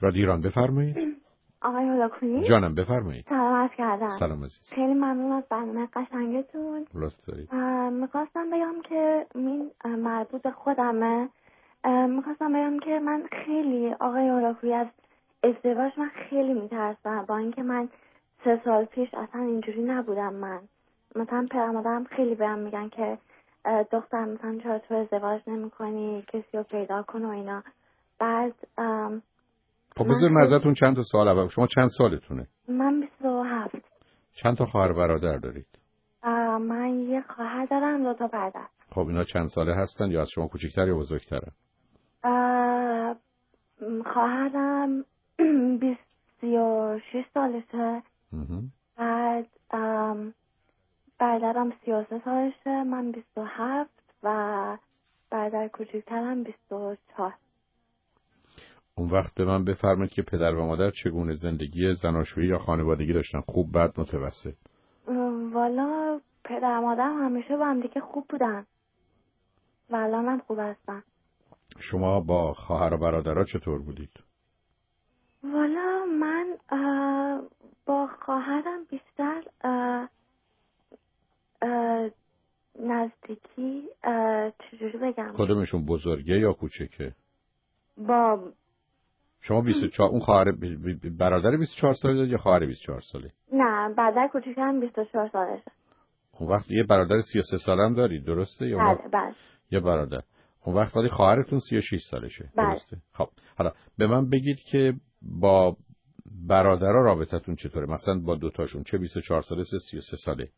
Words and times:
رادیو 0.00 0.20
ایران 0.20 0.40
بفرمایید. 0.40 1.16
آقای 1.62 1.88
هولاکویی 1.88 2.44
جانم 2.44 2.74
بفرمایید. 2.74 3.24
سلام 3.28 3.54
عرض 3.54 3.70
کردم. 3.70 4.18
سلام 4.18 4.44
عزیز. 4.44 4.70
خیلی 4.74 4.94
ممنون 4.94 5.32
از 5.32 5.44
برنامه 5.50 5.86
قشنگتون. 5.86 6.86
لطف 6.94 7.26
دارید. 7.26 7.54
می‌خواستم 7.92 8.50
بگم 8.50 8.74
که 8.88 9.26
این 9.34 9.70
مربوط 9.84 10.42
به 10.42 10.50
خودمه. 10.50 11.28
می‌خواستم 12.08 12.52
بگم 12.52 12.78
که 12.78 12.98
من 12.98 13.22
خیلی 13.44 13.94
آقای 14.00 14.28
هولاکویی 14.28 14.72
از 14.72 14.86
ازدواج 15.42 15.92
من 15.98 16.08
خیلی 16.08 16.54
میترسم. 16.54 17.24
با 17.28 17.36
اینکه 17.36 17.62
من 17.62 17.88
سه 18.44 18.60
سال 18.64 18.84
پیش 18.84 19.14
اصلا 19.14 19.42
اینجوری 19.42 19.82
نبودم 19.82 20.34
من. 20.34 20.60
مثلا 21.16 21.46
پدر 21.50 22.04
خیلی 22.10 22.34
بهم 22.34 22.58
میگن 22.58 22.88
که 22.88 23.18
دختر 23.92 24.24
مثلا 24.24 24.58
چرا 24.62 24.78
تو 24.78 24.94
ازدواج 24.94 25.40
نمی‌کنی؟ 25.46 26.24
کسی 26.28 26.56
رو 26.56 26.62
پیدا 26.62 27.02
کن 27.02 27.24
و 27.24 27.28
اینا. 27.28 27.62
بعد 28.18 28.54
خب 29.98 30.04
بذار 30.04 30.38
ازتون 30.42 30.74
چند 30.74 30.96
تا 30.96 31.02
سال 31.02 31.28
اول 31.28 31.48
شما 31.48 31.66
چند 31.66 31.88
سالتونه؟ 31.98 32.46
من 32.68 33.00
27 33.00 33.74
چند 34.42 34.56
تا 34.56 34.66
خواهر 34.66 34.92
برادر 34.92 35.36
دارید؟ 35.38 35.66
من 36.60 37.00
یه 37.00 37.22
خواهر 37.36 37.66
دارم 37.66 38.02
دو 38.04 38.14
تا 38.14 38.26
برادر. 38.26 38.66
خب 38.90 39.00
اینا 39.08 39.24
چند 39.24 39.46
ساله 39.46 39.74
هستن 39.74 40.10
یا 40.10 40.20
از 40.22 40.28
شما 40.34 40.48
کوچکتر 40.48 40.88
یا 40.88 40.96
بزرگترن 40.96 41.52
خواهرم 44.12 45.04
26 46.40 47.24
سالشه. 47.34 48.02
بعد 48.96 49.46
برادرم 51.18 51.72
33 51.84 52.20
سالشه 52.24 52.82
من 52.84 53.10
27 53.10 53.90
و 54.22 54.28
برادر 55.30 55.68
کوچکترم 55.68 56.42
24 56.44 56.96
اون 58.98 59.10
وقت 59.10 59.34
به 59.34 59.44
من 59.44 59.64
بفرمایید 59.64 60.12
که 60.12 60.22
پدر 60.22 60.54
و 60.54 60.66
مادر 60.66 60.90
چگونه 60.90 61.34
زندگی 61.34 61.94
زناشویی 61.94 62.48
یا 62.48 62.58
خانوادگی 62.58 63.12
داشتن. 63.12 63.40
خوب 63.40 63.72
بد 63.78 64.00
متوسط. 64.00 64.54
والا 65.52 66.20
پدر 66.44 66.80
مادر 66.80 67.10
همیشه 67.10 67.56
با 67.56 67.66
هم 67.66 67.80
دیگه 67.80 68.00
خوب 68.00 68.24
بودن. 68.28 68.66
و 69.90 69.96
الان 69.96 70.24
هم 70.26 70.38
خوب 70.38 70.58
هستن. 70.58 71.02
شما 71.80 72.20
با 72.20 72.54
خواهر 72.54 72.94
و 72.94 72.98
برادرها 72.98 73.44
چطور 73.44 73.82
بودید؟ 73.82 74.10
والا 75.44 76.04
من 76.20 76.56
با 77.86 78.08
خواهرم 78.24 78.84
بیشتر 78.90 79.42
نزدیکی 82.80 83.88
چجوری 84.58 84.98
بگم؟ 84.98 85.32
کدومشون 85.38 85.86
بزرگه 85.86 86.38
یا 86.38 86.52
کوچکه؟ 86.52 87.14
با 87.96 88.52
شما 89.40 89.60
24 89.60 90.10
اون 90.10 90.20
خواهر 90.20 90.52
برادر 91.18 91.56
24 91.56 91.94
ساله 91.94 92.14
دارید 92.14 92.30
یا 92.30 92.38
خواهر 92.38 92.66
24 92.66 93.00
ساله؟ 93.00 93.30
نه 93.52 93.94
برادر 93.94 94.28
کوچیکم 94.32 94.80
24 94.80 95.28
سالشه 95.28 95.70
اون 96.40 96.50
وقت 96.50 96.70
یه 96.70 96.84
برادر 96.84 97.20
33 97.20 97.58
ساله 97.66 97.82
هم 97.82 97.94
دارید 97.94 98.24
درسته 98.24 98.68
یا 98.68 98.78
بله 98.78 99.08
بله. 99.12 99.34
یه 99.70 99.80
برادر. 99.80 100.22
اون 100.64 100.76
وقت 100.76 100.96
ولی 100.96 101.08
خواهرتون 101.08 101.58
36 101.58 102.02
سالشه 102.10 102.44
بله. 102.56 102.72
درسته؟ 102.72 102.96
خب 103.12 103.28
حالا 103.58 103.72
به 103.98 104.06
من 104.06 104.30
بگید 104.30 104.58
که 104.70 104.94
با 105.40 105.76
برادرها 106.48 107.02
رابطتون 107.02 107.54
چطوره؟ 107.54 107.86
مثلا 107.86 108.20
با 108.26 108.34
دوتاشون 108.34 108.82
چه 108.82 108.98
24 108.98 109.42
ساله 109.42 109.62
سه 109.62 109.78
33 109.90 110.16
ساله؟ 110.24 110.48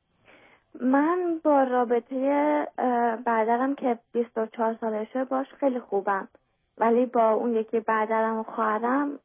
من 0.81 1.41
با 1.44 1.62
رابطه 1.62 2.67
برادرم 3.27 3.75
که 3.75 3.98
24 4.12 4.77
سالشه 4.81 5.25
باش 5.25 5.47
خیلی 5.61 5.81
خوبم. 5.81 6.28
ولی 6.81 7.06
با 7.06 7.31
اون 7.31 7.56
یکی 7.56 7.81
برادرم 7.81 8.39
و 8.39 8.42
خواهرم 8.42 9.19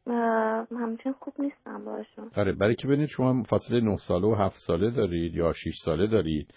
همچین 0.71 1.13
خوب 1.19 1.33
نیستم 1.39 1.85
باشون 1.85 2.31
آره 2.37 2.51
برای 2.51 2.75
که 2.75 2.87
ببینید 2.87 3.09
شما 3.09 3.43
فاصله 3.43 3.81
9 3.81 3.97
ساله 3.97 4.27
و 4.27 4.35
7 4.35 4.55
ساله 4.67 4.91
دارید 4.91 5.35
یا 5.35 5.53
6 5.53 5.77
ساله 5.85 6.07
دارید. 6.07 6.47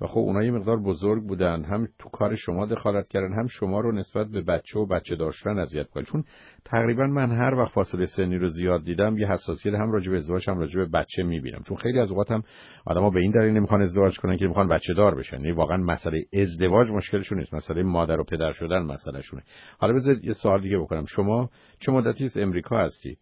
و 0.00 0.06
خب 0.06 0.18
اونها 0.18 0.44
یه 0.44 0.50
مقدار 0.50 0.76
بزرگ 0.76 1.22
بودن 1.22 1.64
هم 1.64 1.88
تو 1.98 2.08
کار 2.08 2.34
شما 2.34 2.66
دخالت 2.66 3.08
کردن 3.08 3.32
هم 3.32 3.46
شما 3.46 3.80
رو 3.80 3.92
نسبت 3.92 4.26
به 4.26 4.42
بچه 4.42 4.78
و 4.78 4.86
بچه 4.86 5.16
داشتن 5.16 5.58
اذیت 5.58 5.86
کردن. 5.94 6.06
چون 6.06 6.24
تقریبا 6.64 7.06
من 7.06 7.30
هر 7.30 7.54
وقت 7.54 7.72
فاصله 7.72 8.06
سنی 8.06 8.38
رو 8.38 8.48
زیاد 8.48 8.84
دیدم 8.84 9.18
یه 9.18 9.26
حساسیت 9.26 9.74
هم 9.74 9.92
راجع 9.92 10.10
به 10.10 10.16
ازدواج 10.16 10.50
هم 10.50 10.58
راجع 10.58 10.76
به 10.76 10.86
بچه 10.86 11.22
می‌بینم. 11.22 11.62
چون 11.68 11.76
خیلی 11.76 12.00
از 12.00 12.10
اوقات 12.10 12.30
هم 12.30 12.42
آدما 12.86 13.10
به 13.10 13.20
این 13.20 13.30
دلیل 13.30 13.52
نمی‌خوان 13.52 13.82
ازدواج 13.82 14.18
کنن 14.18 14.36
که 14.36 14.46
می‌خوان 14.46 14.68
بچه 14.68 14.94
دار 14.94 15.14
بشن. 15.14 15.36
یعنی 15.36 15.52
واقعا 15.52 15.76
مسئله 15.76 16.18
ازدواج 16.42 16.88
مشکلشون 16.90 17.38
نیست 17.38 17.54
مسئله 17.54 17.82
مادر 17.82 18.20
و 18.20 18.24
پدر 18.24 18.52
شدن 18.52 18.82
مسئله 18.82 19.20
شونه 19.20 19.42
حالا 19.78 19.92
بذارید 19.94 20.24
یه 20.24 20.32
سوال 20.32 20.60
دیگه 20.60 20.78
بکنم. 20.78 21.04
شما 21.06 21.50
چه 21.80 21.92
مدتی 21.92 22.24
از 22.24 22.36
امریکا 22.36 22.78
هستید؟ 22.78 23.18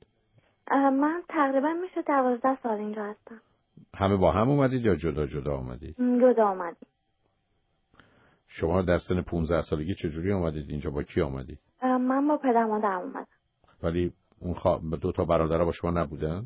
من 0.71 1.23
تقریبا 1.29 1.73
میشه 1.83 2.03
12 2.03 2.57
سال 2.63 2.79
اینجا 2.79 3.05
هستم. 3.05 3.41
همه 3.97 4.17
با 4.17 4.33
هم 4.33 4.49
اومدید 4.49 4.85
یا 4.85 4.95
جدا 4.95 5.27
جدا 5.27 5.55
اومدید؟ 5.55 5.97
جدا 5.99 6.49
اومدید 6.49 6.87
شما 8.49 8.83
در 8.83 8.99
سن 8.99 9.23
15 9.23 9.63
سالگی 9.63 9.95
چجوری 9.95 10.33
آمدید 10.33 10.71
اینجا؟ 10.71 10.91
با 10.91 11.03
کی 11.03 11.21
آمدید 11.21 11.59
من 11.83 12.29
با 12.29 12.37
پدر 12.37 12.65
مادرم 12.65 13.01
اومدم. 13.01 13.27
ولی 13.83 14.13
اون 14.41 14.55
خوا... 14.55 14.81
دو 15.01 15.13
تا 15.13 15.25
برادر 15.25 15.65
با 15.65 15.73
شما 15.73 15.91
نبودن؟ 15.91 16.45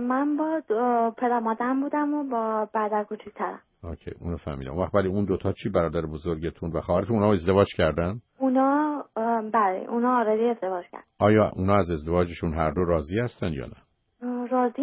من 0.00 0.36
با 0.36 0.62
دو... 0.68 1.10
پدر 1.18 1.38
مادرم 1.38 1.80
بودم 1.80 2.14
و 2.14 2.24
با 2.24 2.68
برادر 2.74 3.04
کوچیکترم. 3.04 3.60
اوکی 3.84 4.10
اونو 4.20 4.36
فهمیدم. 4.36 4.76
وقت 4.76 4.94
ولی 4.94 5.08
اون 5.08 5.24
دوتا 5.24 5.52
چی 5.52 5.68
برادر 5.68 6.06
بزرگتون 6.06 6.72
و 6.72 6.80
خواهرتون؟ 6.80 7.16
اونا 7.16 7.32
ازدواج 7.32 7.66
کردن؟ 7.76 8.20
اونا 8.38 9.04
بله 9.52 9.86
اونا 9.88 10.16
آردی 10.18 10.44
ازدواج 10.44 10.84
کردن. 10.92 11.04
آیا 11.18 11.50
اونا 11.56 11.76
از 11.76 11.90
ازدواجشون 11.90 12.54
هر 12.54 12.70
دو 12.70 12.84
راضی 12.84 13.18
هستن 13.18 13.52
یا 13.52 13.66
نه؟ 13.66 13.76
راضی 14.46 14.82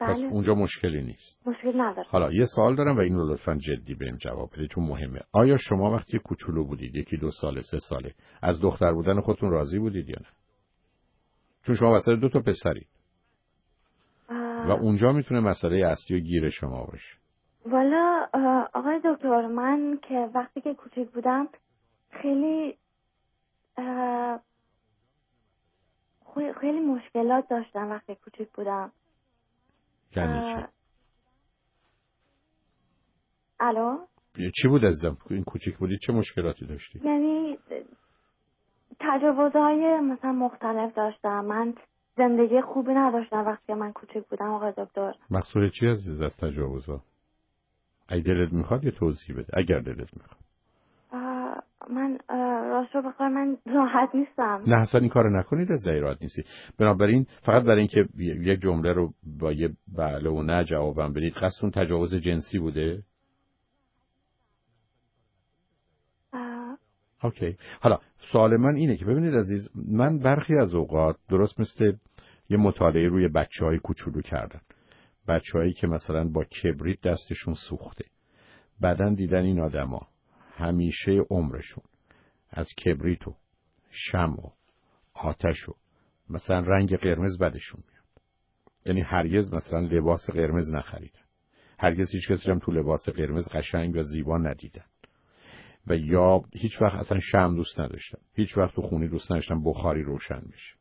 پس 0.00 0.16
بله. 0.16 0.26
اونجا 0.26 0.54
مشکلی 0.54 1.02
نیست. 1.02 1.46
مشکل 1.46 1.80
نداره. 1.80 2.08
حالا 2.08 2.32
یه 2.32 2.44
سوال 2.54 2.76
دارم 2.76 2.96
و 2.96 3.00
اینو 3.00 3.32
لطفا 3.32 3.54
جدی 3.54 3.94
بهم 3.94 4.16
جواب 4.16 4.50
بدید 4.52 4.70
چون 4.70 4.84
مهمه. 4.84 5.20
آیا 5.32 5.56
شما 5.56 5.90
وقتی 5.90 6.18
کوچولو 6.18 6.64
بودید 6.64 6.96
یکی 6.96 7.16
دو 7.16 7.30
ساله 7.30 7.60
سه 7.60 7.78
ساله 7.78 8.14
از 8.42 8.60
دختر 8.60 8.92
بودن 8.92 9.20
خودتون 9.20 9.50
راضی 9.50 9.78
بودید 9.78 10.08
یا 10.08 10.16
نه؟ 10.20 10.28
چون 11.62 11.74
شما 11.74 11.94
وسط 11.96 12.12
دو 12.12 12.28
تا 12.28 12.40
پسرید. 12.40 12.88
و 14.68 14.70
اونجا 14.70 15.12
می‌تونه 15.12 15.40
مسئله 15.40 15.86
اصلی 15.86 16.16
و 16.16 16.20
گیر 16.20 16.48
شما 16.48 16.84
باشه. 16.84 17.18
والا 17.66 18.26
آقای 18.74 19.00
دکتر 19.04 19.46
من 19.46 19.98
که 20.08 20.30
وقتی 20.34 20.60
که 20.60 20.74
کوچیک 20.74 21.10
بودم 21.10 21.48
خیلی 22.22 22.78
خیلی 26.60 26.80
مشکلات 26.80 27.48
داشتم 27.50 27.90
وقتی 27.90 28.14
کوچیک 28.14 28.48
بودم. 28.54 28.92
یعنی 30.16 30.54
چی؟ 30.54 30.66
الو؟ 33.60 33.98
چی 34.62 34.68
بود 34.68 34.84
ازم 34.84 35.16
این 35.30 35.44
کوچیک 35.44 35.76
بودی 35.76 35.98
چه 35.98 36.12
مشکلاتی 36.12 36.66
داشتی؟ 36.66 37.00
یعنی 37.04 37.58
تجاوزهای 39.00 40.00
مثلا 40.00 40.32
مختلف 40.32 40.94
داشتم. 40.94 41.40
من 41.44 41.74
زندگی 42.16 42.60
خوبی 42.60 42.94
نداشتم 42.94 43.36
وقتی 43.46 43.74
من 43.74 43.92
کوچیک 43.92 44.28
بودم 44.28 44.50
آقای 44.50 44.72
دکتر. 44.76 45.12
مقصود 45.30 45.70
چی 45.70 45.86
عزیز 45.86 46.20
از 46.20 46.36
تجاوزها؟ 46.36 47.02
اگه 48.08 48.22
دلت 48.22 48.52
می‌خواد 48.52 48.84
یه 48.84 48.90
توضیح 48.90 49.36
بده. 49.36 49.58
اگر 49.58 49.78
دلت 49.78 50.16
می‌خواد. 50.16 50.47
من 51.90 52.18
راست 52.70 52.94
رو 52.94 53.02
بخوای 53.02 53.28
من 53.28 53.56
راحت 53.66 54.14
نیستم. 54.14 54.62
نه 54.66 54.76
اصلا 54.76 55.00
این 55.00 55.08
کار 55.10 55.38
نکنید 55.38 55.72
از 55.72 55.88
راحت 55.88 56.22
نیستی. 56.22 56.44
بنابراین 56.78 57.26
فقط 57.42 57.62
برای 57.62 57.78
اینکه 57.78 58.08
یک 58.18 58.60
جمله 58.60 58.92
رو 58.92 59.12
با 59.40 59.52
یه 59.52 59.70
بله 59.96 60.30
و 60.30 60.42
نه 60.42 60.64
جوابم 60.64 61.12
بدید. 61.12 61.34
قصدتون 61.34 61.70
تجاوز 61.70 62.14
جنسی 62.14 62.58
بوده؟ 62.58 63.02
اوکی. 67.22 67.56
حالا 67.80 67.98
سوال 68.32 68.56
من 68.56 68.74
اینه 68.74 68.96
که 68.96 69.04
ببینید 69.04 69.34
عزیز 69.34 69.70
من 69.74 70.18
برخی 70.18 70.54
از 70.54 70.74
اوقات 70.74 71.16
درست 71.28 71.60
مثل 71.60 71.92
یه 72.48 72.56
مطالعه 72.56 73.08
روی 73.08 73.28
بچه 73.28 73.64
های 73.64 73.78
کوچولو 73.78 74.20
کردن. 74.20 74.60
بچه 75.28 75.58
هایی 75.58 75.72
که 75.72 75.86
مثلا 75.86 76.28
با 76.28 76.44
کبریت 76.44 77.00
دستشون 77.00 77.54
سوخته. 77.68 78.04
بعدا 78.80 79.14
دیدن 79.14 79.42
این 79.42 79.60
آدما. 79.60 80.00
همیشه 80.58 81.12
عمرشون. 81.30 81.84
از 82.50 82.68
کبریت 82.84 83.28
و 83.28 83.34
شم 83.90 84.32
و 84.32 84.50
آتش 85.14 85.68
و 85.68 85.72
مثلا 86.30 86.60
رنگ 86.60 86.96
قرمز 86.96 87.38
بدشون 87.38 87.82
میاد. 87.88 88.04
یعنی 88.86 89.00
هرگز 89.00 89.52
مثلا 89.52 89.80
لباس 89.80 90.30
قرمز 90.30 90.70
نخریدن. 90.70 91.20
هرگز 91.78 92.10
هیچ 92.10 92.28
کسی 92.28 92.50
هم 92.50 92.58
تو 92.58 92.72
لباس 92.72 93.08
قرمز 93.08 93.48
قشنگ 93.48 93.96
و 93.96 94.02
زیبا 94.02 94.38
ندیدن. 94.38 94.84
و 95.86 95.96
یا 95.96 96.42
هیچ 96.52 96.82
وقت 96.82 96.94
اصلا 96.94 97.18
شم 97.20 97.56
دوست 97.56 97.80
نداشتن. 97.80 98.18
هیچ 98.34 98.58
وقت 98.58 98.74
تو 98.74 98.82
خونی 98.82 99.08
دوست 99.08 99.32
نداشتن 99.32 99.64
بخاری 99.64 100.02
روشن 100.02 100.40
بشه. 100.40 100.74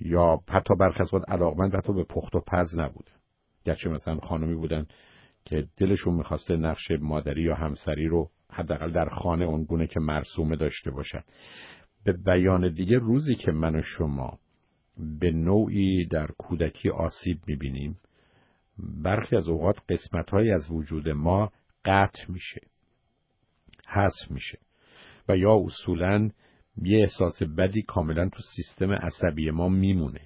یا 0.00 0.38
حتی 0.48 0.74
برخی 0.80 1.02
علاقمند 1.28 1.74
حتی 1.74 1.92
به 1.92 2.04
پخت 2.04 2.34
و 2.34 2.40
پز 2.40 2.78
نبودن. 2.78 3.12
گرچه 3.64 3.88
مثلا 3.88 4.16
خانمی 4.16 4.54
بودن 4.54 4.86
که 5.44 5.68
دلشون 5.76 6.14
می‌خواسته 6.14 6.56
نقش 6.56 6.90
مادری 6.90 7.42
یا 7.42 7.54
همسری 7.54 8.06
رو 8.06 8.30
حداقل 8.52 8.92
در 8.92 9.08
خانه 9.08 9.44
اونگونه 9.44 9.86
که 9.86 10.00
مرسومه 10.00 10.56
داشته 10.56 10.90
باشن 10.90 11.22
به 12.04 12.12
بیان 12.12 12.74
دیگه 12.74 12.98
روزی 12.98 13.34
که 13.34 13.52
من 13.52 13.76
و 13.76 13.82
شما 13.82 14.38
به 15.20 15.30
نوعی 15.30 16.06
در 16.06 16.26
کودکی 16.26 16.90
آسیب 16.90 17.38
می‌بینیم 17.46 17.98
برخی 18.78 19.36
از 19.36 19.48
اوقات 19.48 19.76
قسمت 19.88 20.34
از 20.34 20.70
وجود 20.70 21.08
ما 21.08 21.52
قطع 21.84 22.24
میشه 22.28 22.60
حذف 23.86 24.30
میشه 24.30 24.58
و 25.28 25.36
یا 25.36 25.60
اصولا 25.64 26.30
یه 26.82 26.98
احساس 26.98 27.42
بدی 27.42 27.82
کاملا 27.82 28.28
تو 28.28 28.42
سیستم 28.56 28.92
عصبی 28.92 29.50
ما 29.50 29.68
میمونه. 29.68 30.20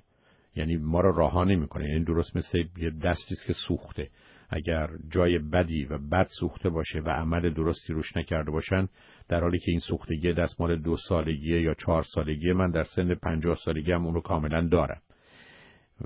یعنی 0.56 0.76
ما 0.76 1.00
رو 1.00 1.12
راها 1.12 1.44
نمی‌کنه. 1.44 1.88
یعنی 1.88 2.04
درست 2.04 2.36
مثل 2.36 2.58
یه 2.76 2.90
دستی 2.90 3.34
که 3.46 3.52
سوخته. 3.68 4.10
اگر 4.54 4.88
جای 5.12 5.38
بدی 5.38 5.84
و 5.84 5.98
بد 5.98 6.26
سوخته 6.40 6.68
باشه 6.68 7.00
و 7.00 7.08
عمل 7.08 7.54
درستی 7.54 7.92
روش 7.92 8.16
نکرده 8.16 8.50
باشن 8.50 8.88
در 9.28 9.40
حالی 9.40 9.58
که 9.58 9.70
این 9.70 9.80
سوختگی 9.80 10.32
دستمال 10.32 10.76
دو 10.76 10.96
سالگی 11.08 11.60
یا 11.60 11.74
چهار 11.74 12.02
سالگی 12.02 12.52
من 12.52 12.70
در 12.70 12.84
سن 12.84 13.14
پنجاه 13.14 13.56
سالگی 13.64 13.92
هم 13.92 14.04
اون 14.04 14.14
رو 14.14 14.20
کاملا 14.20 14.68
دارم. 14.68 15.00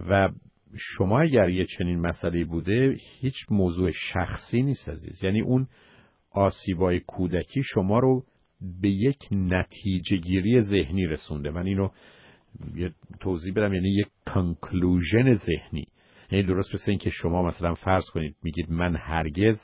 و 0.08 0.28
شما 0.76 1.20
اگر 1.20 1.48
یه 1.48 1.64
چنین 1.64 2.00
مسئله 2.00 2.44
بوده 2.44 2.96
هیچ 3.20 3.36
موضوع 3.50 3.90
شخصی 3.90 4.62
نیست 4.62 4.88
عزیز. 4.88 5.24
یعنی 5.24 5.40
اون 5.40 5.66
آسیبای 6.30 7.00
کودکی 7.00 7.62
شما 7.62 7.98
رو 7.98 8.24
به 8.82 8.88
یک 8.88 9.18
نتیجه 9.30 10.16
گیری 10.16 10.60
ذهنی 10.60 11.06
رسونده. 11.06 11.50
من 11.50 11.66
اینو 11.66 11.88
یه 12.74 12.90
توضیح 13.20 13.52
بدم 13.52 13.74
یعنی 13.74 13.90
یک 13.90 14.08
کنکلوژن 14.26 15.32
ذهنی. 15.32 15.86
یعنی 16.30 16.46
درست 16.46 16.74
مثل 16.74 16.90
این 16.90 16.98
که 16.98 17.10
شما 17.10 17.42
مثلا 17.42 17.74
فرض 17.74 18.04
کنید 18.14 18.36
میگید 18.42 18.70
من 18.70 18.96
هرگز 18.96 19.56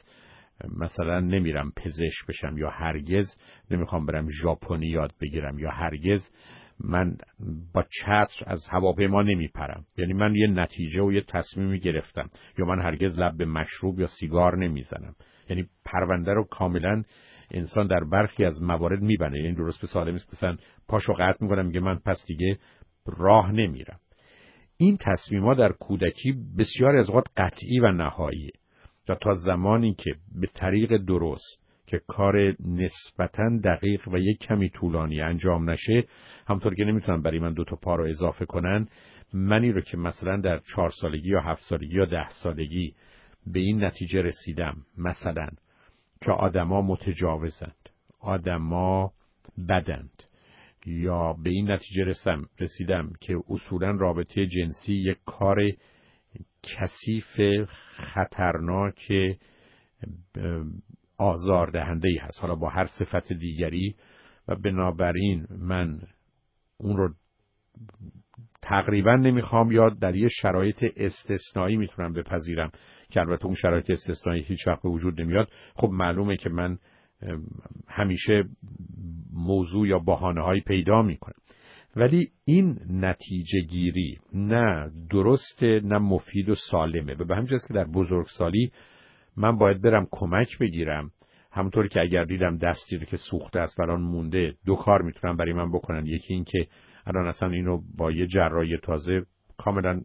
مثلا 0.79 1.21
نمیرم 1.21 1.73
پزشک 1.77 2.27
بشم 2.29 2.59
یا 2.59 2.71
هرگز 2.71 3.27
نمی‌خوام 3.71 4.07
برم 4.07 4.29
ژاپنی 4.43 4.87
یاد 4.87 5.13
بگیرم 5.21 5.59
یا 5.59 5.71
هرگز 5.71 6.21
من 6.81 7.17
با 7.75 7.83
چتر 7.83 8.45
از 8.47 8.67
هواپیما 8.71 9.23
نمیپرم. 9.23 9.85
یعنی 9.97 10.13
من 10.13 10.35
یه 10.35 10.47
نتیجه 10.47 11.03
و 11.03 11.13
یه 11.13 11.25
تصمیمی 11.29 11.81
گرفتم 11.81 12.31
یا 12.59 12.65
من 12.65 12.83
هرگز 12.83 13.19
لب 13.19 13.37
به 13.37 13.45
مشروب 13.45 14.01
یا 14.01 14.07
سیگار 14.07 14.59
نمی‌زنم. 14.59 15.15
یعنی 15.49 15.67
پرونده 15.85 16.33
رو 16.33 16.45
کاملا 16.45 17.03
انسان 17.51 17.87
در 17.87 18.05
برخی 18.13 18.45
از 18.45 18.63
موارد 18.63 19.03
میبنه 19.03 19.39
یعنی 19.39 19.55
درست 19.55 19.81
به 19.81 19.87
سالمی 19.87 20.21
مثلا 20.33 20.57
پاشو 20.89 21.13
قطع 21.13 21.37
می‌کنم 21.41 21.67
میگه 21.67 21.81
من 21.81 21.99
پس 22.07 22.25
دیگه 22.27 22.59
راه 23.19 23.53
نمیرم. 23.53 23.99
این 24.77 24.99
تصمیما 25.01 25.55
در 25.55 25.73
کودکی 25.73 26.35
بسیار 26.59 26.97
از 26.97 27.09
اوقات 27.09 27.27
قطعی 27.37 27.81
و 27.81 27.93
نهاییه 27.93 28.53
و 29.09 29.15
تا 29.15 29.35
زمانی 29.35 29.95
که 29.95 30.15
به 30.41 30.47
طریق 30.47 30.97
درست 30.97 31.65
که 31.87 32.01
کار 32.09 32.55
نسبتا 32.61 33.59
دقیق 33.65 34.09
و 34.09 34.19
یک 34.19 34.39
کمی 34.39 34.69
طولانی 34.71 35.21
انجام 35.21 35.71
نشه 35.71 36.05
همطور 36.47 36.75
که 36.75 36.85
نمی‌تونن 36.85 37.23
برای 37.23 37.39
من 37.39 37.53
دو 37.53 37.65
تا 37.65 37.77
پا 37.77 37.95
رو 37.95 38.05
اضافه 38.05 38.45
کنن 38.45 38.89
منی 39.33 39.73
رو 39.73 39.81
که 39.81 39.97
مثلا 39.97 40.37
در 40.37 40.61
چهار 40.75 40.91
سالگی 40.91 41.29
یا 41.29 41.41
هفت 41.41 41.63
سالگی 41.63 41.95
یا 41.95 42.05
ده 42.05 42.29
سالگی 42.29 42.95
به 43.47 43.61
این 43.61 43.85
نتیجه 43.85 44.23
رسیدم 44.23 44.77
مثلا 44.99 45.49
که 46.25 46.33
آدما 46.33 46.83
متجاوزند 46.83 47.89
آدما 48.21 49.13
بدند. 49.69 50.23
یا 50.87 51.33
به 51.33 51.51
این 51.51 51.71
نتیجه 51.71 52.05
رسم 52.05 52.43
رسیدم 52.61 53.13
که 53.21 53.37
اصولا 53.49 53.91
رابطه 53.91 54.47
جنسی 54.47 54.95
یک 54.95 55.19
کار 55.27 55.59
کثیف 56.63 57.67
خطرناک 57.97 59.13
آزاردهنده 61.19 62.09
ای 62.09 62.17
هست. 62.17 62.41
حالا 62.41 62.55
با 62.55 62.69
هر 62.69 62.87
صفت 62.87 63.33
دیگری 63.33 63.95
و 64.49 64.57
بنابراین 64.57 65.47
من 65.51 66.01
اون 66.77 66.97
رو 66.97 67.15
تقریبا 68.63 69.17
نمی‌خوام 69.17 69.73
یا 69.73 69.89
در 69.89 70.15
یه 70.15 70.29
شرایط 70.29 70.85
استثنایی 70.97 71.77
می‌تونم 71.77 72.13
بپذیرم 72.13 72.71
که 73.11 73.21
البته 73.21 73.47
اون 73.47 73.55
شرایط 73.55 73.91
استثنایی 73.91 74.43
هیچ 74.43 74.67
وقت 74.67 74.85
وجود 74.85 75.21
نمیاد. 75.21 75.49
خب 75.75 75.89
معلومه 75.89 76.37
که 76.37 76.49
من 76.49 76.79
همیشه 77.89 78.45
موضوع 79.35 79.89
یا 79.89 79.99
بحانه 79.99 80.43
هایی 80.43 80.61
پیدا 80.61 81.03
می‌کنم 81.03 81.35
ولی 81.97 82.29
این 82.45 82.79
نتیجه 82.91 83.61
گیری 83.61 84.19
نه 84.33 84.91
درسته 85.11 85.81
نه 85.85 85.99
مفید 85.99 86.49
و 86.49 86.55
سالمه. 86.71 87.15
و 87.15 87.25
به 87.25 87.37
همین 87.37 87.47
که 87.47 87.75
در 87.75 87.85
بزرگسالی 87.85 88.73
من 89.37 89.59
باید 89.59 89.83
برم 89.83 90.07
کمک 90.11 90.59
بگیرم. 90.59 91.11
همونطوری 91.53 91.89
که 91.89 92.01
اگر 92.01 92.25
دیدم 92.25 92.59
دستی 92.59 92.97
رو 92.97 93.05
که 93.05 93.17
سوخته 93.17 93.61
است 93.61 93.79
بران 93.79 94.01
مونده 94.01 94.55
دو 94.67 94.77
کار 94.77 95.03
می‌تونم 95.03 95.37
برای 95.37 95.53
من 95.53 95.73
بکنن. 95.73 96.07
یکی 96.07 96.35
این 96.35 96.45
که 96.45 96.67
الان 97.07 97.27
اصلا 97.27 97.49
اینو 97.49 97.81
با 97.97 98.11
یه 98.13 98.27
جراحی 98.27 98.77
تازه 98.77 99.23
کاملا 99.59 100.01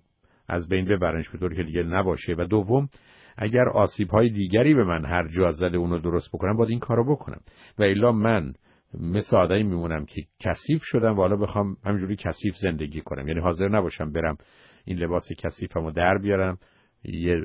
از 0.47 0.69
بین 0.69 0.85
ببرنش 0.85 1.29
به 1.29 1.37
طوری 1.37 1.55
که 1.55 1.63
دیگه 1.63 1.83
نباشه. 1.83 2.35
و 2.37 2.45
دوم 2.45 2.89
اگر 3.37 3.69
آسیب 3.69 4.09
های 4.09 4.29
دیگری 4.29 4.73
به 4.73 4.83
من 4.83 5.05
هر 5.05 5.27
جا 5.27 5.51
زده 5.51 5.77
اونو 5.77 5.99
درست 5.99 6.29
بکنم 6.33 6.57
باید 6.57 6.69
این 6.69 6.79
کارو 6.79 7.15
بکنم. 7.15 7.41
و 7.79 7.83
الا 7.83 8.11
من 8.11 8.53
مثل 8.93 9.35
آدمی 9.35 9.63
میمونم 9.63 10.05
که 10.05 10.21
کثیف 10.39 10.81
شدم 10.83 11.13
و 11.13 11.15
حالا 11.15 11.35
بخوام 11.35 11.77
همینجوری 11.85 12.15
کثیف 12.15 12.55
زندگی 12.55 13.01
کنم. 13.01 13.27
یعنی 13.27 13.39
حاضر 13.39 13.69
نباشم 13.69 14.11
برم 14.11 14.37
این 14.85 14.97
لباس 14.97 15.23
کثیفمو 15.37 15.91
در 15.91 16.17
بیارم 16.17 16.57
یه 17.03 17.41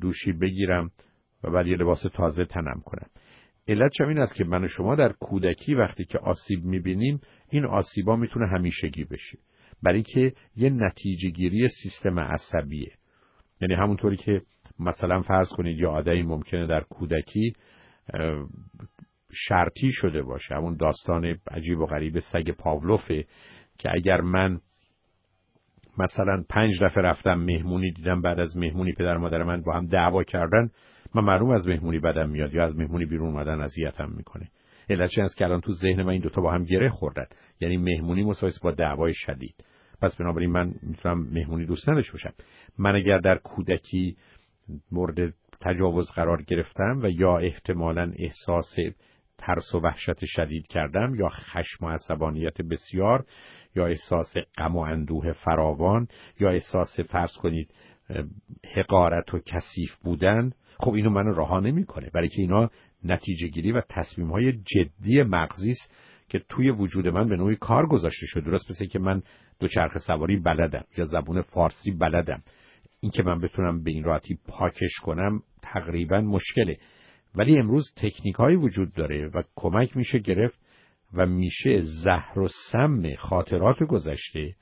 دوشی 0.00 0.32
بگیرم 0.32 0.90
و 1.44 1.50
بعد 1.50 1.66
یه 1.66 1.76
لباس 1.76 2.02
تازه 2.14 2.44
تنم 2.44 2.82
کنم. 2.84 3.06
علت 3.68 3.90
چم 3.98 4.08
این 4.08 4.18
است 4.18 4.34
که 4.34 4.44
من 4.44 4.64
و 4.64 4.68
شما 4.68 4.94
در 4.94 5.12
کودکی 5.12 5.74
وقتی 5.74 6.04
که 6.04 6.18
آسیب 6.18 6.64
می‌بینیم 6.64 7.20
این 7.50 7.64
آسیبا 7.64 8.16
می‌تونه 8.16 8.46
همیشگی 8.46 9.04
بشه. 9.04 9.38
برای 9.82 10.02
که 10.02 10.32
یه 10.56 10.70
نتیجه 10.70 11.30
گیری 11.30 11.68
سیستم 11.68 12.20
عصبیه. 12.20 12.92
یعنی 13.60 13.74
همونطوری 13.74 14.16
که 14.16 14.42
مثلا 14.78 15.22
فرض 15.22 15.48
کنید 15.48 15.78
یا 15.78 15.90
آدمی 15.90 16.22
ممکنه 16.22 16.66
در 16.66 16.80
کودکی 16.80 17.52
شرطی 19.32 19.90
شده 19.90 20.22
باشه 20.22 20.54
همون 20.54 20.76
داستان 20.76 21.36
عجیب 21.50 21.78
و 21.78 21.86
غریب 21.86 22.18
سگ 22.18 22.50
پاولوفه 22.50 23.24
که 23.78 23.90
اگر 23.94 24.20
من 24.20 24.60
مثلا 25.98 26.44
پنج 26.50 26.82
دفعه 26.82 27.02
رفتم 27.02 27.34
مهمونی 27.34 27.92
دیدم 27.92 28.22
بعد 28.22 28.40
از 28.40 28.56
مهمونی 28.56 28.92
پدر 28.92 29.16
مادر 29.16 29.42
من 29.42 29.62
با 29.62 29.72
هم 29.72 29.86
دعوا 29.86 30.24
کردن 30.24 30.70
من 31.14 31.24
معلوم 31.24 31.50
از 31.50 31.68
مهمونی 31.68 31.98
بدم 31.98 32.30
میاد 32.30 32.54
یا 32.54 32.64
از 32.64 32.76
مهمونی 32.76 33.04
بیرون 33.04 33.28
اومدن 33.28 33.60
اذیتم 33.60 34.10
می‌کنه. 34.16 34.48
علتش 34.90 35.18
است 35.18 35.36
که 35.36 35.44
الان 35.44 35.60
تو 35.60 35.72
ذهن 35.72 36.02
من 36.02 36.08
این 36.08 36.22
دوتا 36.22 36.40
با 36.40 36.52
هم 36.52 36.64
گره 36.64 36.90
خوردن؟ 36.90 37.26
یعنی 37.60 37.76
مهمونی 37.76 38.24
مساویس 38.24 38.58
با 38.62 38.70
دعوای 38.70 39.12
شدید. 39.14 39.54
پس 40.02 40.16
بنابراین 40.16 40.50
من 40.50 40.74
می‌تونم 40.82 41.28
مهمونی 41.32 41.66
دوست 41.66 41.88
نداشته 41.88 42.12
باشم. 42.12 42.32
من 42.78 42.94
اگر 42.96 43.18
در 43.18 43.38
کودکی 43.38 44.16
مورد 44.92 45.34
تجاوز 45.60 46.10
قرار 46.10 46.42
گرفتم 46.42 47.00
و 47.02 47.10
یا 47.10 47.38
احتمالا 47.38 48.12
احساس 48.18 48.76
ترس 49.38 49.74
و 49.74 49.80
وحشت 49.80 50.24
شدید 50.24 50.66
کردم 50.66 51.14
یا 51.14 51.28
خشم 51.28 51.84
و 51.84 51.88
عصبانیت 51.88 52.62
بسیار 52.62 53.24
یا 53.76 53.86
احساس 53.86 54.34
غم 54.58 54.76
و 54.76 54.78
اندوه 54.78 55.32
فراوان 55.32 56.08
یا 56.40 56.50
احساس 56.50 57.00
فرض 57.00 57.32
کنید 57.32 57.74
حقارت 58.74 59.34
و 59.34 59.38
کثیف 59.38 59.96
بودن. 59.96 60.52
خب 60.80 60.92
اینو 60.92 61.10
منو 61.10 61.32
رها 61.32 61.60
نمی‌کنه. 61.60 62.10
برای 62.14 62.28
که 62.28 62.40
اینا 62.40 62.70
نتیجه 63.04 63.48
گیری 63.48 63.72
و 63.72 63.82
تصمیم 63.88 64.30
های 64.30 64.52
جدی 64.52 65.22
مغزی 65.22 65.70
است 65.70 65.94
که 66.28 66.42
توی 66.48 66.70
وجود 66.70 67.08
من 67.08 67.28
به 67.28 67.36
نوعی 67.36 67.56
کار 67.56 67.86
گذاشته 67.86 68.26
شده. 68.26 68.40
درست 68.40 68.70
مثل 68.70 68.86
که 68.86 68.98
من 68.98 69.22
دوچرخه 69.60 69.98
سواری 69.98 70.36
بلدم 70.36 70.84
یا 70.96 71.04
زبون 71.04 71.42
فارسی 71.42 71.90
بلدم. 71.90 72.42
اینکه 73.00 73.22
من 73.22 73.40
بتونم 73.40 73.82
به 73.82 73.90
این 73.90 74.04
راحتی 74.04 74.38
پاکش 74.48 74.94
کنم 75.02 75.42
تقریبا 75.62 76.20
مشکله. 76.20 76.78
ولی 77.34 77.58
امروز 77.58 77.94
تکنیک 77.96 78.34
های 78.34 78.56
وجود 78.56 78.94
داره 78.94 79.30
و 79.34 79.42
کمک 79.56 79.96
میشه 79.96 80.18
گرفت 80.18 80.58
و 81.14 81.26
میشه 81.26 81.80
زهر 82.04 82.38
و 82.38 82.48
سم 82.72 83.14
خاطرات 83.14 83.82
گذشته 83.82 84.54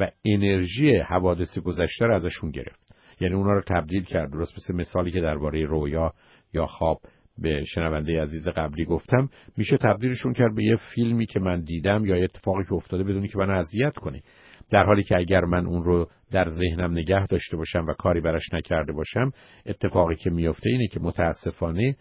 و 0.00 0.10
انرژی 0.24 0.96
حوادث 0.96 1.58
گذشته 1.58 2.06
رو 2.06 2.14
ازشون 2.14 2.50
گرفت. 2.50 2.88
یعنی 3.20 3.34
اونا 3.34 3.52
رو 3.52 3.62
تبدیل 3.66 4.04
کرد. 4.04 4.32
درست 4.32 4.52
مثل 4.56 4.74
مثالی 4.74 5.10
که 5.10 5.20
درباره 5.20 5.64
رویا 5.64 6.12
یا 6.54 6.66
خواب 6.66 7.00
به 7.38 7.64
شنونده 7.64 8.22
عزیز 8.22 8.48
قبلی 8.48 8.84
گفتم 8.84 9.28
میشه 9.56 9.76
تبدیلشون 9.76 10.32
کرد 10.32 10.54
به 10.54 10.64
یه 10.64 10.78
فیلمی 10.94 11.26
که 11.26 11.40
من 11.40 11.60
دیدم 11.60 12.06
یا 12.06 12.16
اتفاقی 12.16 12.64
که 12.64 12.72
افتاده 12.72 13.04
بدونی 13.04 13.28
که 13.28 13.38
من 13.38 13.50
اذیت 13.50 13.94
کنه. 13.94 14.22
در 14.70 14.84
حالی 14.84 15.02
که 15.02 15.16
اگر 15.16 15.44
من 15.44 15.66
اون 15.66 15.82
رو 15.82 16.08
در 16.30 16.50
ذهنم 16.50 16.92
نگه 16.92 17.26
داشته 17.26 17.56
باشم 17.56 17.86
و 17.86 17.92
کاری 17.92 18.20
براش 18.20 18.52
نکرده 18.52 18.92
باشم 18.92 19.32
اتفاقی 19.66 20.16
که 20.16 20.30
میفته 20.30 20.70
اینه 20.70 20.86
که 20.86 21.00
متاسفانه 21.00 21.96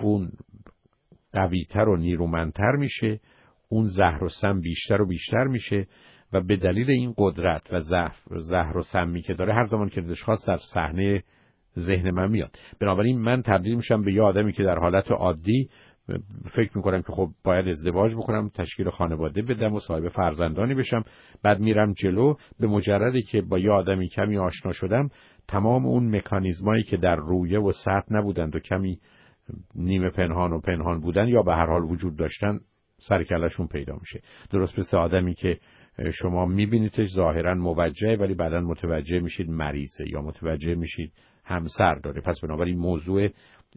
اون 0.00 0.30
قویتر 1.32 1.88
و 1.88 1.96
نیرومندتر 1.96 2.72
میشه 2.72 3.20
اون 3.68 3.88
زهر 3.88 4.24
و 4.24 4.28
سم 4.28 4.60
بیشتر 4.60 5.02
و 5.02 5.06
بیشتر 5.06 5.44
میشه 5.44 5.86
و 6.32 6.40
به 6.40 6.56
دلیل 6.56 6.90
این 6.90 7.14
قدرت 7.18 7.72
و 7.72 7.80
زهر 8.38 8.76
و 8.76 8.82
سمی 8.82 9.22
که 9.22 9.34
داره 9.34 9.54
هر 9.54 9.64
زمان 9.64 9.88
که 9.88 10.00
دلش 10.00 10.22
خواست 10.22 10.48
در 10.48 10.58
صحنه 10.74 11.22
ذهن 11.78 12.10
من 12.10 12.30
میاد. 12.30 12.58
بنابراین 12.80 13.20
من 13.20 13.42
تبدیل 13.42 13.74
میشم 13.74 14.02
به 14.02 14.12
یه 14.12 14.22
آدمی 14.22 14.52
که 14.52 14.62
در 14.62 14.78
حالت 14.78 15.10
عادی 15.10 15.68
فکر 16.54 16.76
می‌کنم 16.76 17.02
که 17.02 17.12
خب 17.12 17.28
باید 17.44 17.68
ازدواج 17.68 18.14
بکنم 18.14 18.48
تشکیل 18.48 18.90
خانواده 18.90 19.42
بدم 19.42 19.74
و 19.74 19.80
صاحب 19.80 20.08
فرزندانی 20.08 20.74
بشم. 20.74 21.04
بعد 21.42 21.60
میرم 21.60 21.92
جلو 21.92 22.34
به 22.60 22.66
مجردی 22.66 23.22
که 23.22 23.42
با 23.42 23.58
یه 23.58 23.70
آدمی 23.70 24.08
کمی 24.08 24.38
آشنا 24.38 24.72
شدم 24.72 25.08
تمام 25.48 25.86
اون 25.86 26.16
مکانیزمایی 26.16 26.82
که 26.82 26.96
در 26.96 27.16
رویه 27.16 27.60
و 27.60 27.72
سطح 27.72 28.06
نبودند 28.10 28.56
و 28.56 28.58
کمی 28.58 28.98
نیمه 29.74 30.10
پنهان 30.10 30.52
و 30.52 30.60
پنهان 30.60 31.00
بودن 31.00 31.28
یا 31.28 31.42
به 31.42 31.52
هر 31.52 31.66
حال 31.66 31.82
وجود 31.82 32.16
داشتن 32.16 32.60
سرکلشون 33.08 33.66
پیدا 33.66 33.96
میشه. 34.00 34.20
درست 34.50 34.78
مثل 34.78 34.96
آدمی 34.96 35.34
که 35.34 35.58
شما 36.12 36.46
میبینیدش 36.46 37.08
ظاهرا 37.14 37.54
موجهه 37.54 38.16
ولی 38.20 38.34
بعدا 38.34 38.60
متوجه 38.60 39.20
میشید 39.20 39.50
مریضه 39.50 40.10
یا 40.10 40.22
متوجه 40.22 40.74
میشید 40.74 41.12
همسر 41.44 41.94
داره. 41.94 42.20
پس 42.20 42.40
بنابراین 42.40 42.78
موضوع 42.78 43.28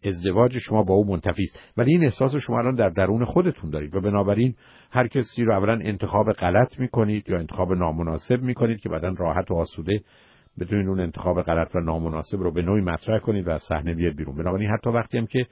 ازدواج 0.04 0.58
شما 0.58 0.84
با 0.84 0.94
او 0.94 1.08
منتفی 1.08 1.44
است. 1.44 1.60
ولی 1.78 1.92
این 1.92 2.04
احساس 2.04 2.36
شما 2.36 2.60
الان 2.60 2.76
در 2.76 2.90
درون 2.90 3.26
خودتون 3.26 3.70
دارید 3.70 3.96
و 3.96 4.02
بنابراین 4.02 4.56
هر 4.92 5.08
کسی 5.08 5.44
رو 5.44 5.54
اولا 5.54 5.74
انتخاب 5.74 6.32
غلط 6.32 6.80
می‌کنید 6.80 7.30
یا 7.30 7.38
انتخاب 7.38 7.74
نامناسب 7.74 8.42
می‌کنید 8.42 8.80
که 8.80 8.90
بعدا 8.90 9.14
راحت 9.18 9.52
و 9.52 9.56
آسوده 9.56 10.02
بتونید 10.60 10.88
اون 10.88 11.00
انتخاب 11.00 11.42
غلط 11.42 11.76
و 11.76 11.80
نامناسب 11.80 12.38
رو 12.38 12.52
به 12.52 12.62
نوعی 12.62 12.82
مطرح 12.82 13.20
کنید 13.20 13.48
و 13.48 13.50
از 13.50 13.62
صحنه 13.70 13.94
بیاد 13.94 14.16
بیرون. 14.16 14.38
بنابراین 14.38 14.70
حتی 14.70 14.90
وقتی 14.90 15.18
هم 15.18 15.28
که 15.28 15.46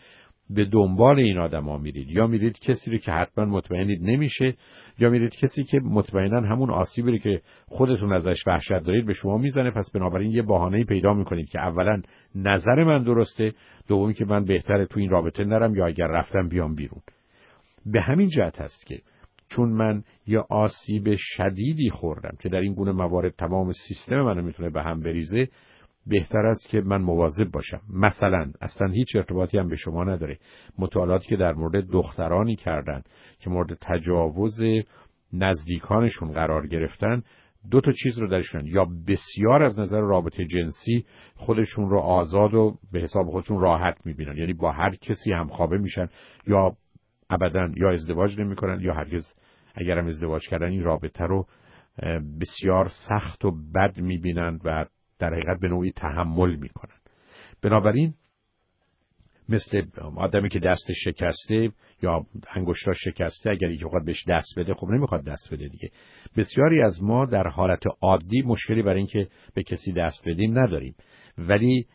به 0.50 0.66
دنبال 0.66 1.20
این 1.20 1.38
آدما 1.38 1.78
میرید 1.78 2.12
یا 2.12 2.28
میرید 2.28 2.60
کسی 2.60 2.92
رو 2.92 2.98
که 2.98 3.12
حتما 3.12 3.46
مطمئنید 3.46 4.02
نمیشه 4.04 4.54
یا 5.00 5.10
میرید 5.10 5.36
کسی 5.36 5.64
که 5.64 5.80
مطمئنا 5.80 6.42
همون 6.42 6.70
آسیبی 6.70 7.20
که 7.20 7.42
خودتون 7.68 8.14
ازش 8.14 8.48
وحشت 8.48 8.80
دارید 8.80 9.06
به 9.06 9.14
شما 9.14 9.38
می‌زنه 9.38 9.72
پس 9.72 9.92
بنابراین 9.94 10.32
یه 10.32 10.42
بهانه‌ای 10.42 10.84
پیدا 10.84 11.14
می‌کنید 11.14 11.50
که 11.50 11.60
اولا 11.60 12.02
نظر 12.36 12.84
من 12.84 13.04
درسته 13.04 13.54
دومی 13.88 14.14
که 14.14 14.26
من 14.26 14.46
بهتره 14.46 14.86
تو 14.86 15.00
این 15.00 15.10
رابطه 15.10 15.44
نرم 15.44 15.76
یا 15.76 15.86
اگر 15.86 16.08
رفتم 16.08 16.48
بیام 16.48 16.76
بیرون. 16.76 17.02
به 17.86 18.02
همین 18.02 18.30
جهت 18.30 18.62
هست 18.62 18.86
که 18.86 19.02
چون 19.50 19.70
من 19.70 20.04
یه 20.28 20.40
آسیب 20.40 21.16
شدیدی 21.18 21.90
خوردم 21.90 22.38
که 22.40 22.50
در 22.50 22.60
این 22.60 22.74
گونه 22.74 22.92
موارد 22.92 23.34
تمام 23.38 23.72
سیستم 23.72 24.22
منو 24.22 24.42
می‌تونه 24.42 24.70
به 24.70 24.84
هم 24.84 25.00
بریزه 25.00 25.48
بهتر 26.08 26.46
است 26.46 26.68
که 26.70 26.82
من 26.82 27.02
مواظب 27.02 27.52
باشم. 27.52 27.82
مثلا 27.94 28.52
اصلا 28.62 28.88
هیچ 28.88 29.16
ارتباطی 29.16 29.58
هم 29.58 29.68
به 29.68 29.76
شما 29.76 30.04
نداره. 30.04 30.38
مطالعاتی 30.80 31.28
که 31.28 31.36
در 31.36 31.54
مورد 31.54 31.88
دخترانی 31.88 32.56
کردن 32.56 33.04
که 33.40 33.50
مورد 33.50 33.78
تجاوز 33.82 34.62
نزدیکانشون 35.34 36.32
قرار 36.32 36.68
گرفتن 36.68 37.24
دو 37.72 37.82
تا 37.82 37.92
چیز 37.92 38.20
رو 38.20 38.28
درشون. 38.28 38.66
یا 38.66 38.88
بسیار 39.08 39.62
از 39.62 39.80
نظر 39.80 40.00
رابطه 40.00 40.46
جنسی 40.46 41.06
خودشون 41.36 41.90
رو 41.90 42.00
آزاد 42.00 42.54
و 42.54 42.78
به 42.92 43.00
حساب 43.00 43.26
خودشون 43.26 43.60
راحت 43.60 44.06
می‌بینن. 44.06 44.38
یعنی 44.38 44.54
با 44.54 44.72
هر 44.72 44.96
کسی 44.96 45.32
هم 45.32 45.48
خوابه 45.48 45.78
میشن 45.78 46.08
یا 46.48 46.78
ابدا 47.30 47.70
یا 47.78 47.92
ازدواج 47.92 48.40
نمی‌کنن 48.40 48.80
یا 48.82 48.94
هرگز 48.94 49.34
اگرم 49.76 50.06
ازدواج 50.06 50.48
کردن 50.50 50.68
این 50.68 50.84
رابطه 50.84 51.24
رو 51.24 51.48
بسیار 52.42 52.90
سخت 53.10 53.46
و 53.46 53.52
بد 53.76 53.98
می‌بینن 53.98 54.60
و 54.64 54.86
در 55.20 55.34
حقیقت 55.34 55.60
به 55.60 55.68
نوعی 55.68 55.92
تحمل 55.92 56.56
می‌کنن. 56.56 56.96
بنابراین 57.62 58.14
مثل 59.50 59.82
آدمی 60.18 60.50
که 60.50 60.60
دست 60.60 60.92
شکسته 60.94 61.72
یا 62.02 62.26
انگشتا 62.56 62.92
شکسته 62.94 63.50
اگر 63.50 63.72
یک 63.72 63.94
وقت 63.94 64.06
بهش 64.06 64.26
دست 64.28 64.60
بده 64.60 64.74
خب 64.74 64.88
نمی‌خواد 64.88 65.26
دست 65.26 65.54
بده 65.54 65.68
دیگه. 65.68 65.90
بسیاری 66.38 66.82
از 66.82 67.04
ما 67.04 67.26
در 67.26 67.48
حالت 67.48 67.84
عادی 68.02 68.42
مشکلی 68.42 68.82
برای 68.82 68.98
اینکه 68.98 69.28
به 69.54 69.64
کسی 69.64 69.94
دست 69.94 70.28
بدیم 70.28 70.60
نداریم. 70.60 70.96
ولی 71.38 71.86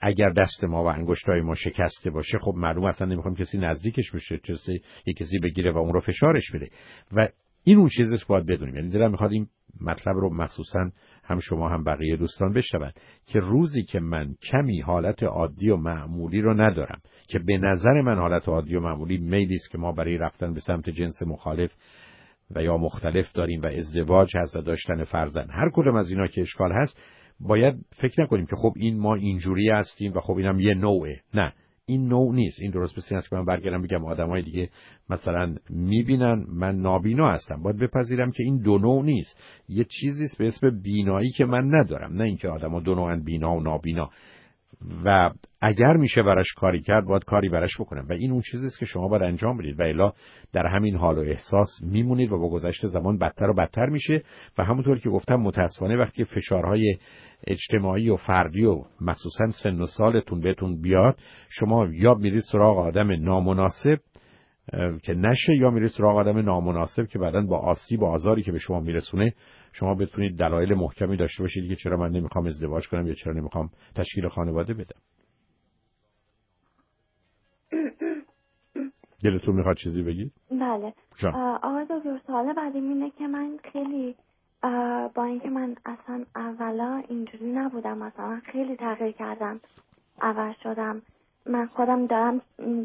اگر 0.00 0.30
دست 0.30 0.64
ما 0.64 0.84
و 0.84 0.86
انگشتای 0.86 1.40
ما 1.40 1.54
شکسته 1.54 2.10
باشه 2.10 2.38
خب 2.38 2.52
معلوم 2.56 2.84
اصلا 2.84 3.06
نمی‌خوام 3.06 3.34
کسی 3.34 3.58
نزدیکش 3.58 4.10
بشه 4.10 4.38
کسی 4.38 4.80
یک 5.06 5.16
کسی 5.16 5.38
بگیره 5.38 5.72
و 5.72 5.78
اون 5.78 5.92
رو 5.92 6.00
فشارش 6.00 6.50
بده. 6.54 6.70
و 7.12 7.28
این 7.64 7.78
اون 7.78 7.88
چیزش 7.88 8.24
باید 8.24 8.46
بدونیم. 8.46 8.74
یعنی 8.74 8.90
دلم 8.90 9.10
می‌خواد 9.10 9.32
این 9.32 9.48
مطلب 9.80 10.14
رو 10.16 10.34
مخصوصا 10.34 10.90
هم 11.26 11.38
شما 11.38 11.68
هم 11.68 11.84
بقیه 11.84 12.16
دوستان 12.16 12.52
بشنوند 12.52 12.94
که 13.26 13.38
روزی 13.38 13.82
که 13.82 14.00
من 14.00 14.34
کمی 14.50 14.80
حالت 14.80 15.22
عادی 15.22 15.68
و 15.68 15.76
معمولی 15.76 16.40
رو 16.40 16.60
ندارم 16.60 17.00
که 17.28 17.38
به 17.38 17.58
نظر 17.58 18.00
من 18.00 18.18
حالت 18.18 18.48
عادی 18.48 18.76
و 18.76 18.80
معمولی 18.80 19.18
میلی 19.18 19.54
است 19.54 19.70
که 19.70 19.78
ما 19.78 19.92
برای 19.92 20.18
رفتن 20.18 20.54
به 20.54 20.60
سمت 20.60 20.90
جنس 20.90 21.22
مخالف 21.22 21.72
و 22.50 22.62
یا 22.62 22.76
مختلف 22.76 23.32
داریم 23.32 23.62
و 23.62 23.66
ازدواج 23.66 24.36
هست 24.36 24.56
و 24.56 24.60
داشتن 24.60 25.04
فرزند. 25.04 25.48
هر 25.50 25.70
کدوم 25.72 25.96
از 25.96 26.10
اینا 26.10 26.26
که 26.26 26.40
اشکال 26.40 26.72
هست 26.72 27.00
باید 27.40 27.74
فکر 27.96 28.22
نکنیم 28.22 28.46
که 28.46 28.56
خب 28.56 28.72
این 28.76 28.98
ما 28.98 29.14
اینجوری 29.14 29.70
هستیم 29.70 30.12
و 30.12 30.20
خب 30.20 30.36
اینم 30.36 30.60
یه 30.60 30.74
نوعه. 30.74 31.20
نه. 31.34 31.52
این 31.86 32.08
نوع 32.08 32.34
نیست. 32.34 32.60
این 32.60 32.70
درست 32.70 32.98
مثل 32.98 33.16
است 33.16 33.30
که 33.30 33.36
من 33.36 33.44
برگردم 33.44 33.82
بگم 33.82 34.04
آدمای 34.04 34.42
دیگه 34.42 34.70
مثلا 35.10 35.54
می‌بینن. 35.70 36.46
من 36.48 36.76
نابینا 36.76 37.32
هستم. 37.32 37.62
باید 37.62 37.78
بپذیرم 37.78 38.30
که 38.30 38.42
این 38.42 38.58
دو 38.58 38.78
نوع 38.78 39.04
نیست. 39.04 39.38
یه 39.68 39.84
چیزی 39.84 40.26
به 40.38 40.46
اسم 40.46 40.80
بینایی 40.82 41.30
که 41.30 41.44
من 41.44 41.74
ندارم. 41.74 42.12
نه 42.12 42.24
اینکه 42.24 42.48
آدما 42.48 42.80
دو 42.80 42.94
نوعن 42.94 43.24
بینا 43.24 43.56
و 43.56 43.60
نابینا. 43.60 44.10
و 45.04 45.30
اگر 45.60 45.92
میشه 45.96 46.22
براش 46.22 46.52
کاری 46.56 46.82
کرد 46.82 47.04
باید 47.04 47.24
کاری 47.24 47.48
براش 47.48 47.80
بکنم. 47.80 48.06
و 48.08 48.12
این 48.12 48.32
اون 48.32 48.42
چیزی 48.50 48.66
است 48.66 48.78
که 48.78 48.86
شما 48.86 49.08
باید 49.08 49.22
انجام 49.22 49.56
بدید. 49.56 49.80
و 49.80 49.82
الا 49.82 50.12
در 50.52 50.66
همین 50.66 50.96
حال 50.96 51.18
و 51.18 51.20
احساس 51.20 51.68
میمونید 51.82 52.32
و 52.32 52.38
با 52.38 52.48
گذشت 52.48 52.86
زمان 52.86 53.18
بدتر 53.18 53.50
و 53.50 53.54
بدتر 53.54 53.86
میشه. 53.86 54.22
و 54.58 54.64
همونطور 54.64 54.98
که 54.98 55.08
گفتم 55.10 55.36
متاسفانه 55.36 55.96
وقتی 55.96 56.24
فشارهای 56.24 56.96
اجتماعی 57.46 58.10
و 58.10 58.16
فردی 58.16 58.64
و 58.64 58.82
مخصوصا 59.00 59.46
سن 59.62 59.80
و 59.80 59.86
سالتون 59.86 60.40
بهتون 60.40 60.80
بیاد 60.80 61.18
شما 61.48 61.86
یا 61.92 62.14
میرید 62.14 62.42
سراغ 62.52 62.78
آدم 62.78 63.10
نامناسب 63.24 63.98
که 65.02 65.14
نشه 65.14 65.56
یا 65.56 65.70
میرید 65.70 65.90
سراغ 65.90 66.16
آدم 66.16 66.38
نامناسب 66.38 67.06
که 67.06 67.18
بعدا 67.18 67.40
با 67.40 67.58
آسیب 67.58 68.02
و 68.02 68.06
آزاری 68.06 68.42
که 68.42 68.52
به 68.52 68.58
شما 68.58 68.80
میرسونه 68.80 69.34
شما 69.78 69.94
بتونید 69.94 70.38
دلایل 70.38 70.74
محکمی 70.74 71.16
داشته 71.16 71.42
باشید 71.42 71.68
که 71.68 71.76
چرا 71.76 71.96
من 71.96 72.10
نمی‌خوام 72.10 72.46
ازدواج 72.46 72.88
کنم 72.88 73.06
یا 73.06 73.14
چرا 73.14 73.32
نمی‌خوام 73.32 73.70
تشکیل 73.96 74.28
خانواده 74.28 74.74
بدم. 74.74 75.00
دلتون 79.24 79.56
می‌خواد 79.56 79.76
چیزی 79.76 80.02
بگید؟ 80.02 80.32
بله. 80.50 80.94
آقای 81.62 81.84
دکتر 81.84 82.20
سوال 82.26 82.52
بعدیم 82.52 82.88
اینه 82.88 83.10
که 83.10 83.26
من 83.26 83.58
خیلی 83.72 84.14
با 85.14 85.24
اینکه 85.24 85.50
من 85.50 85.76
اصلا 85.86 86.24
اولا 86.36 87.02
اینجوری 87.08 87.52
نبودم 87.52 87.98
مثلا 87.98 88.40
خیلی 88.52 88.76
تغییر 88.76 89.12
کردم 89.12 89.60
عوض 90.20 90.54
شدم. 90.62 91.02
من 91.46 91.66
خودم 91.66 92.06
دارم 92.06 92.40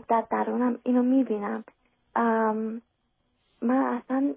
در 0.09 0.23
درونم 0.31 0.79
اینو 0.83 1.03
می‌بینم. 1.03 1.63
من 3.61 4.01
اصلا 4.01 4.33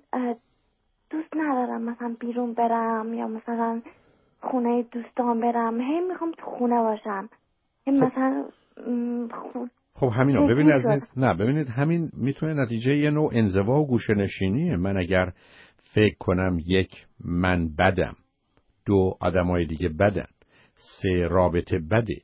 دوست 1.13 1.37
ندارم 1.37 1.83
مثلا 1.83 2.17
بیرون 2.21 2.55
برم 2.55 3.15
یا 3.15 3.29
مثلا 3.29 3.83
خونه 4.41 4.83
دوستان 4.83 5.41
برم. 5.41 5.81
هی 5.81 6.01
می‌خوام 6.01 6.33
تو 6.39 6.47
خونه 6.47 6.83
باشم. 6.83 7.29
خب. 7.85 7.91
مثلا 7.91 8.45
خب 9.95 10.11
همین 10.15 10.47
ببینید 10.47 10.73
عزیز 10.73 11.09
نه 11.17 11.35
ببینید 11.35 11.69
همین 11.69 12.11
می‌تونه 12.17 12.55
نتیجه 12.63 12.97
یه 12.97 13.11
نوع 13.11 13.31
انزوا 13.35 13.81
و 13.81 13.87
گوشه 13.87 14.15
نشینیه 14.15 14.77
من 14.77 14.97
اگر 14.97 15.33
فکر 15.95 16.17
کنم 16.19 16.59
یک 16.67 17.07
من 17.25 17.69
بدم. 17.79 18.17
دو 18.87 19.17
آدمای 19.21 19.67
دیگه 19.67 19.89
بدن. 19.89 20.27
سه 20.75 21.29
رابطه 21.31 21.79
بده. 21.79 22.21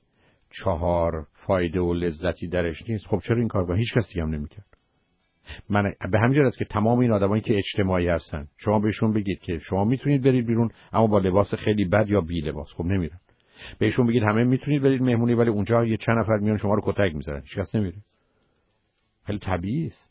چهار 0.50 1.26
فایده 1.33 1.80
و 1.80 1.95
لذتی 1.95 2.49
درش 2.49 2.88
نیست. 2.88 3.07
خب 3.07 3.18
چرا 3.18 3.37
این 3.37 3.49
کار 3.49 3.64
با 3.64 3.75
هیچ 3.75 3.95
کسی 3.95 4.21
هم 4.21 4.28
نمی‌کرد. 4.28 4.77
من 5.71 5.93
به 6.12 6.19
همین 6.19 6.43
است 6.43 6.59
که 6.59 6.64
تمام 6.64 6.99
این 6.99 7.12
آدمایی 7.12 7.43
که 7.43 7.57
اجتماعی 7.57 8.09
هستن 8.09 8.49
شما 8.57 8.78
بهشون 8.78 9.12
بگید 9.12 9.40
که 9.40 9.59
شما 9.59 9.85
می‌تونید 9.85 10.23
برید 10.23 10.47
بیرون 10.47 10.69
اما 10.93 11.07
با 11.07 11.19
لباس 11.19 11.55
خیلی 11.55 11.85
بد 11.85 12.09
یا 12.09 12.21
بی 12.21 12.40
لباس. 12.40 12.69
خب 12.76 12.85
نمیرن. 12.85 13.19
بهشون 13.78 14.07
بگید 14.07 14.23
همه 14.23 14.45
می‌تونید 14.45 14.83
برید 14.83 15.02
مهمونی 15.02 15.35
ولی 15.35 15.50
اونجا 15.50 15.85
یه 15.85 15.97
چند 15.97 16.19
نفر 16.19 16.37
میان 16.37 16.57
شما 16.57 16.75
رو 16.75 16.83
کتک 16.85 17.14
می‌زنن. 17.14 17.40
هیچ 17.40 17.59
کس 17.59 17.75
نمیره. 17.75 17.97
خیلی 19.25 19.38
طبیعی 19.38 19.87
است. 19.87 20.11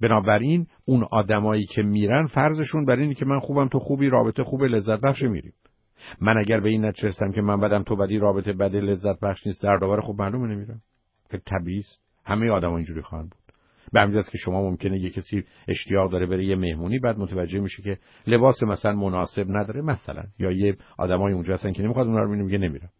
بنابراین 0.00 0.66
اون 0.84 1.06
آدمایی 1.10 1.66
که 1.66 1.82
میرن 1.82 2.26
فرضشون 2.26 2.84
بر 2.84 2.96
اینه 2.96 3.14
که 3.14 3.24
من 3.24 3.40
خوبم 3.40 3.68
تو 3.68 3.78
خوبی 3.78 4.08
رابطه 4.08 4.44
خوب 4.44 4.62
لذت 4.64 5.00
بخش 5.00 5.22
میریم. 5.22 5.52
من 6.20 6.38
اگر 6.38 6.60
به 6.60 6.68
این 6.68 6.84
نتیجه 6.84 7.32
که 7.34 7.40
من 7.40 7.60
بدم 7.60 7.82
تو 7.82 7.96
بدی 7.96 8.18
رابطه 8.18 8.52
بد 8.52 8.76
لذت 8.76 9.20
بخش 9.20 9.46
نیست 9.46 9.62
در 9.62 9.76
داور 9.76 10.00
خوب 10.00 10.22
معلومه 10.22 10.54
نمیرم. 10.54 10.80
خیلی 11.30 11.42
طبیعی 11.46 11.82
همه 12.24 12.50
آدما 12.50 12.76
اینجوری 12.76 13.02
خواهند 13.02 13.34
به 13.92 14.00
همین 14.00 14.22
که 14.32 14.38
شما 14.38 14.70
ممکنه 14.70 14.98
یه 14.98 15.10
کسی 15.10 15.44
اشتیاق 15.68 16.12
داره 16.12 16.26
بره 16.26 16.44
یه 16.44 16.56
مهمونی 16.56 16.98
بعد 16.98 17.18
متوجه 17.18 17.60
میشه 17.60 17.82
که 17.82 17.98
لباس 18.26 18.62
مثلا 18.62 18.92
مناسب 18.92 19.46
نداره 19.48 19.82
مثلا. 19.82 20.24
یا 20.38 20.50
یه 20.50 20.76
آدمای 20.98 21.32
اونجا 21.32 21.54
هستن 21.54 21.72
که 21.72 21.82
نمی‌خواد 21.82 22.06
اونها 22.06 22.22
رو 22.22 22.44
میگه 22.44 22.58
نمیرم. 22.58 22.90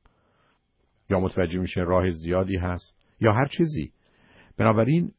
یا 1.11 1.21
متوجه 1.21 1.59
میشه 1.59 1.81
راه 1.81 2.11
زیادی 2.11 2.57
هست 2.57 2.97
یا 3.21 3.33
هر 3.33 3.47
چیزی. 3.47 3.93
بنابراین 4.59 5.11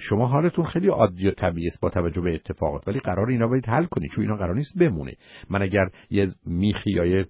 شما 0.00 0.26
حالتون 0.26 0.64
خیلی 0.64 0.88
عادی 0.88 1.28
و 1.28 1.30
طبیعی 1.30 1.66
است 1.66 1.80
با 1.80 1.90
توجه 1.90 2.20
به 2.20 2.34
اتفاقات. 2.34 2.88
ولی 2.88 3.00
قرار 3.00 3.30
اینا 3.30 3.48
باید 3.48 3.66
حل 3.66 3.84
کنید 3.84 4.10
چون 4.10 4.24
اینا 4.24 4.36
قرار 4.36 4.54
نیست 4.54 4.78
بمونه. 4.78 5.12
من 5.50 5.62
اگر 5.62 5.90
یه 6.10 6.26
میخی 6.46 6.90
یا 6.90 7.06
یه 7.06 7.26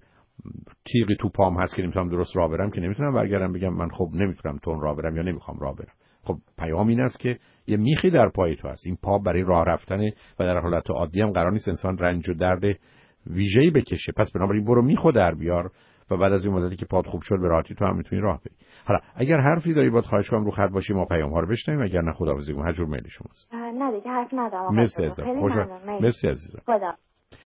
تیغی 0.85 1.15
تو 1.19 1.29
پام 1.29 1.61
هست 1.61 1.75
که 1.75 1.81
نمی‌تونم 1.81 2.09
درست 2.09 2.35
راه 2.35 2.51
برم 2.51 2.71
که 2.71 2.81
نمی‌تونم 2.81 3.13
برگردم 3.13 3.53
بگم 3.53 3.73
من 3.73 3.89
خب 3.89 4.09
نمی‌تونم 4.13 4.57
تون 4.57 4.81
راه 4.81 4.97
برم 4.97 5.15
یا 5.15 5.23
نمی‌خوام 5.23 5.59
راه 5.59 5.75
برم. 5.75 5.93
خب 6.23 6.37
پیام 6.57 6.87
این 6.87 7.01
است 7.01 7.19
که 7.19 7.37
یه 7.67 7.77
میخی 7.77 8.09
در 8.09 8.29
پای 8.29 8.55
تو 8.55 8.67
هست. 8.67 8.85
این 8.85 8.97
پا 9.03 9.17
برای 9.17 9.43
راه 9.43 9.65
رفتن 9.65 10.01
و 10.05 10.09
در 10.39 10.59
حالت 10.59 10.91
عادی 10.91 11.21
هم 11.21 11.31
قرار 11.31 11.51
نیست 11.51 11.67
انسان 11.67 11.97
رنج 11.97 12.29
و 12.29 12.33
درد 12.33 12.63
ویژه‌ای 13.27 13.69
بکشه. 13.69 14.11
پس 14.17 14.31
بنابراین 14.31 14.65
برو 14.65 14.81
میخو 14.81 15.11
در 15.11 15.33
بیار 15.35 15.71
و 16.11 16.17
بعد 16.17 16.33
از 16.33 16.45
این 16.45 16.53
مدتی 16.53 16.75
که 16.75 16.85
پاد 16.85 17.05
خوب 17.05 17.21
شد 17.21 17.35
به 17.41 17.47
راحتی 17.47 17.75
تو 17.75 17.85
هم 17.85 17.97
می‌تونی 17.97 18.21
راه 18.21 18.37
بری 18.37 18.55
حالا 18.85 18.99
اگر 19.15 19.41
حرفی 19.41 19.73
داری 19.73 19.89
باید 19.89 20.05
خواهش 20.05 20.29
کنم 20.29 20.45
رو 20.45 20.51
خط 20.51 20.69
باشی 20.69 20.93
ما 20.93 21.05
پیام 21.05 21.33
ها 21.33 21.39
رو 21.39 21.47
بشنویم. 21.47 21.81
اگر 21.81 22.01
نه 22.01 22.13
خداحافظی 22.13 22.53
کنم 22.53 22.67
هجور 22.67 22.87
میل 22.87 23.07
شماست. 23.07 23.53
نه 23.53 23.91
دیگه 23.91 24.11
حرف 24.11 24.33
ندارم. 24.33 24.75
مرسی 24.75 25.03
عزیزم. 25.03 25.23
مرسی 26.01 26.27
عزیزم. 26.27 26.59
خدا. 26.65 26.93